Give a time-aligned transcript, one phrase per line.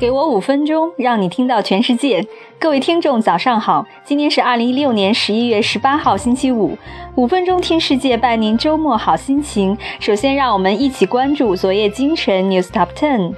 [0.00, 2.26] 给我五分钟，让你听到全世界。
[2.58, 3.84] 各位听众，早上好！
[4.02, 6.78] 今天是二零一六年十一月十八号，星期五。
[7.16, 9.76] 五分钟听世界，伴您周末好心情。
[9.98, 13.34] 首先，让我们一起关注昨夜今晨 News Top Ten。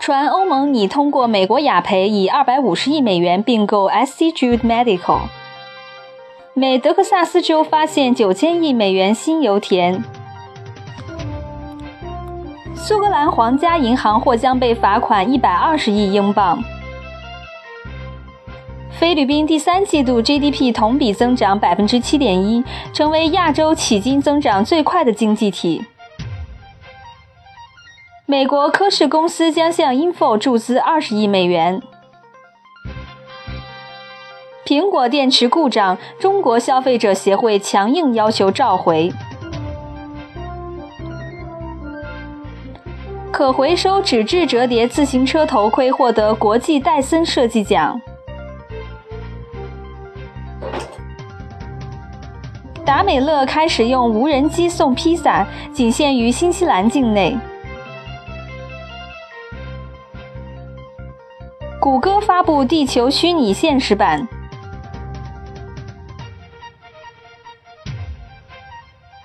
[0.00, 5.20] 传欧盟拟通过美国雅培以二百五十亿美元并购 SC Jude Medical。
[6.54, 10.04] 美德克萨斯州发现九千亿美元新油田。
[12.76, 16.62] 苏格兰皇家银行或将被罚款一百二十亿英镑。
[18.90, 25.82] 菲律宾第三季度 GDP 同比增长百分之七点一，成为亚洲迄今增长最快的经济体。
[28.26, 31.82] 美国科氏公司将向 Info 注资二十亿美元。
[34.72, 39.12] 苹果电池故障，中国消费者协会强硬要求召回。
[43.30, 48.00] 可回收纸质折叠自行车头盔获得国际戴森设计奖。
[52.82, 57.36] 达美乐开始用无人机送披萨，仅限于新西兰境内。
[61.78, 64.26] 谷歌发布地球虚拟现实版。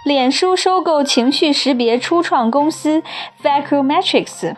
[0.08, 3.04] 脸书收购情绪识别初创公司
[3.44, 4.56] Vacuumetrics。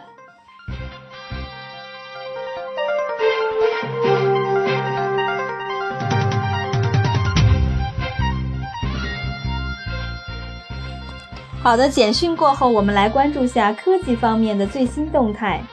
[11.63, 15.63] 好的，简讯过后，我们来关注下科技方面的最新动态。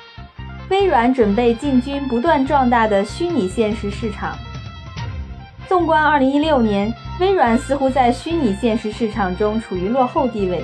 [0.70, 4.34] 微软准备进军不断壮大的虚拟现实市场。
[5.68, 6.94] 纵观2016年。
[7.18, 10.62] 微软似乎在虚拟现实市场中处于落后地位。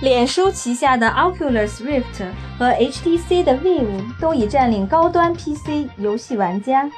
[0.00, 2.26] 脸书旗下的 Oculus Rift
[2.58, 6.90] 和 HTC 的 Vive 都已占领高端 PC 游戏玩家。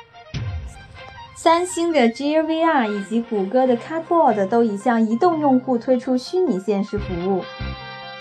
[1.35, 7.45] 三星的 Gear VR 以及谷歌的 Cardboard 都已向移动用户推出虚拟现实服务。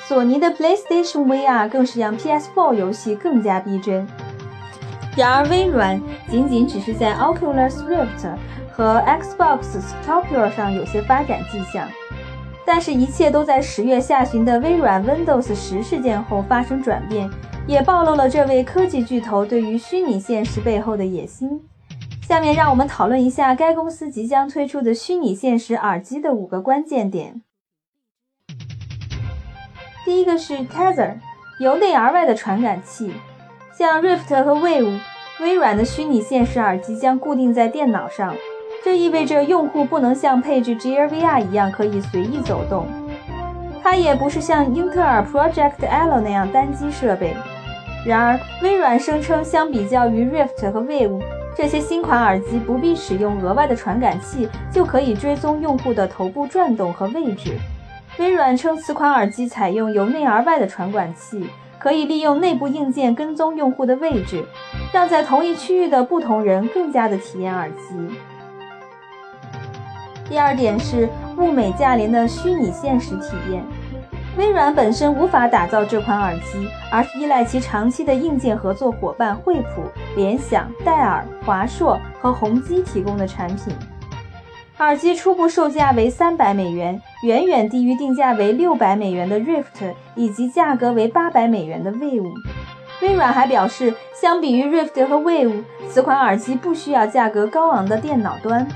[0.06, 4.06] 索尼的 PlayStation VR 更是让 PS4 游戏更加逼真。
[5.16, 6.00] 然而，微软
[6.30, 8.36] 仅仅只是在 Oculus Rift。
[8.76, 11.88] 和 Xbox Scorpio 上有些发展迹象，
[12.66, 17.30] 但是，一切都在十月下旬的微软 Windows 十事件后发生转变，
[17.66, 21.64] 也暴露了这位科技巨头对于虚拟现实背后的野心。
[22.22, 27.44] 下面让我们讨论一下该公司即将推出的虚拟现实耳机的五个关键点。
[30.04, 31.14] 第一个是 Tether，
[31.60, 33.14] 由内而外的传感器，
[33.78, 35.00] 像 Rift 和 Wave，
[35.40, 38.36] 微软的虚拟现实耳机将固定在电脑上。
[38.86, 42.86] 这意味着用户不能像配置 Gear VR 一样可以随意走动，
[43.82, 47.36] 它也不是像英特尔 Project L 那样单机设备。
[48.06, 51.20] 然而，微软声称，相比较于 Rift 和 Vive，
[51.58, 57.58] 这些新款耳机不必使用额外的传感器，就可以追踪用户的头部转动和位置。
[58.20, 64.46] 微软称，此款耳机采用由内而外的传感器，可以利用内部硬件跟踪用户的位置，
[64.94, 68.16] 让在同一区域的不同人更加的体验耳机。
[70.28, 73.64] 第二点是物美价廉的虚拟现实体验。
[74.38, 79.84] 微软本身无法打造这款耳机，而是依赖其长期的硬件合作伙伴惠普、
[80.16, 83.74] 联想、戴尔、华硕和宏基提供的产品。
[84.80, 92.34] 耳机初步售价为三百美元，远远低于定价为六百美元的 Rift 以及价格为八百美元的 Wave。
[93.02, 98.68] 微软还表示，相比于 Rift 和 Wave，此款耳机不需要价格高昂的电脑端。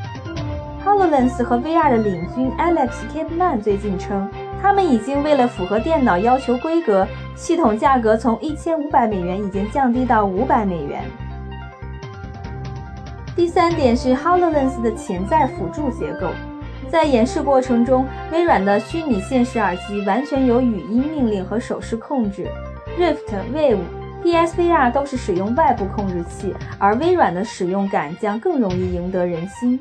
[0.89, 4.27] HoloLens 和 VR 的领军 Alex Kaplan 最近称，
[4.59, 11.03] 他们已经为了符合电脑要求规格，系统价格从一千五百美元已经降低到五百美元。
[13.36, 16.31] 第三点是 HoloLens 的潜在辅助结构，
[16.89, 22.47] 在演示过程中，微软的虚拟现实耳机完全由语音命令和手势控制
[23.00, 23.77] ，Rift、Wave、
[24.24, 29.80] PSVR 都是使用外部控制器，而微软的使用感将更容易赢得人心。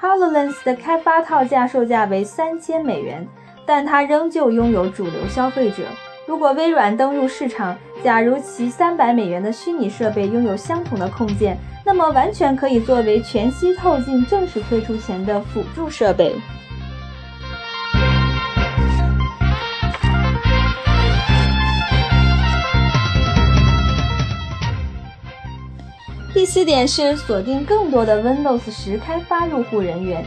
[0.00, 3.26] HoloLens 的开发套件售价为三千美元，
[3.64, 5.84] 但它仍旧拥有主流消费者。
[6.26, 16.34] 如果微软登入市场，假如其三百美元的虚拟设备拥有相同的控件，那么完全可以作为全息透镜正式推出前的辅助设备。
[26.44, 30.22] 第四点是锁定更多的 Windows 十开发入户人员。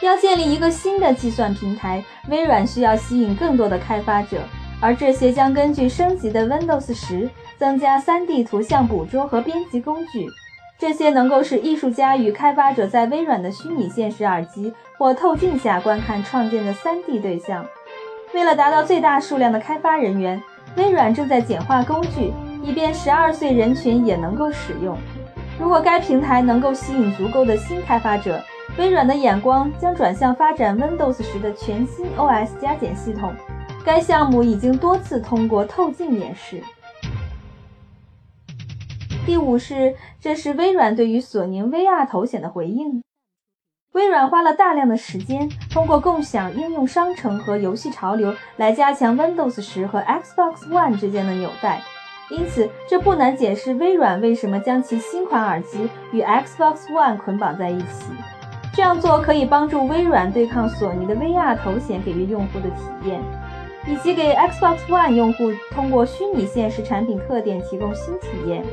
[0.00, 4.38] 要建立一个新的计算平台，微软需要吸引更多的开发者，
[4.80, 7.28] 而这些将根据升级的 Windows 十
[7.58, 10.26] 增加 3D 图像捕捉和编辑工具。
[10.78, 17.62] 这些能够使艺术家与开发者在微软的虚拟现实耳机或透镜下观看创建的 3D 对象。
[18.32, 20.42] 为了达到最大数量的开发人员，
[20.78, 22.32] 微软正在简化工具，
[22.64, 24.96] 以便12岁人群也能够使用。
[25.62, 28.42] 如果该平台能够吸引足够的新开发者，
[28.76, 33.32] 微软的眼光将转向发展 Windows 十的全新 OS 加减系统。
[33.84, 36.60] 该项目已经多次通过透镜演示。
[39.24, 43.00] 第五是，这是微软对于索尼 VR 头显的回应。
[43.92, 51.80] 微软花了大量的时间，通过共享应用商城和游戏潮流来加强 Windows 十和 Xbox One 之间的纽带。
[52.32, 58.06] 因此，这不难解释微软为什么将其新款耳机与 Xbox One 捆绑在一起。
[58.74, 63.20] 这样做可以帮助微软对抗索尼的 VR 头显给予用户的体验，
[63.86, 68.64] 以及给 Xbox One 用户通过虚拟现实产品特点提供新体验。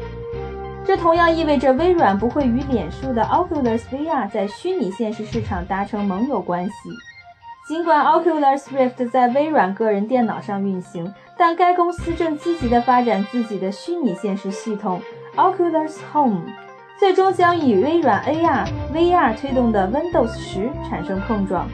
[0.85, 6.73] 这同样意味着微软不会与脸书的 Oculus VR 在虚拟现实市场达成盟友关系。
[7.67, 15.01] 尽管 Oculus Rift 在微软个人电脑上运行，但该公司正积极地发展自己的虚拟现实系统
[15.37, 16.41] Oculus Home，
[16.99, 21.65] 最终将与微软 AR VR 推动的 Windows 十产生碰撞。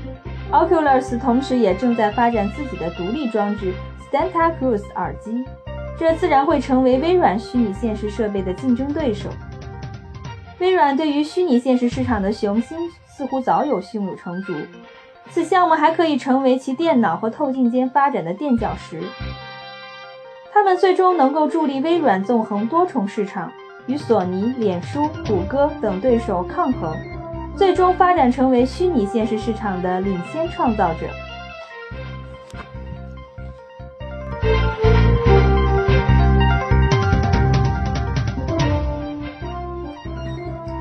[0.51, 3.73] Oculus 同时也正在发展自己的独立装置
[4.11, 5.43] Santa Cruz 耳机。
[5.97, 9.29] 这自然会成为微软虚拟现实设备的竞争对手。
[10.59, 12.77] 微软对于虚拟现实市场的雄心
[13.07, 14.53] 似乎早有胸有成竹，
[15.31, 19.01] 此项目还可以成为其电脑和透镜间发展的垫脚石。
[20.65, 23.51] 他们最终能够助力微软纵横多重市场，
[23.85, 26.97] 与索尼、脸书、谷歌等对手抗衡，
[27.55, 31.05] 最终发展成为虚拟现实市场的领先创造者。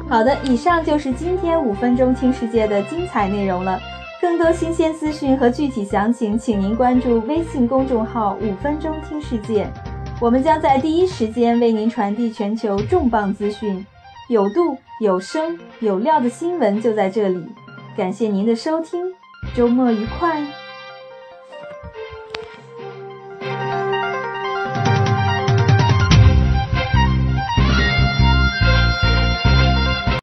[0.09, 3.79] 好的，以上就是今天五分钟听世界的精彩内容了。
[4.25, 9.71] 更多新鲜资讯和具体详情，请您关注微信公众号“五分钟听世界”，
[10.19, 13.85] 我们将在第一时间为您传递全球重磅资讯，
[14.31, 17.44] 有度、有声、有料的新闻就在这里。
[17.94, 19.12] 感谢您的收听，
[19.55, 20.63] 周末愉快。